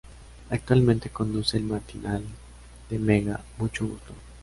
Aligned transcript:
Actualmente 0.49 1.11
conduce 1.11 1.57
el 1.57 1.63
matinal 1.65 2.23
de 2.89 2.97
Mega 2.97 3.39
"Mucho 3.59 3.85
gusto". 3.85 4.13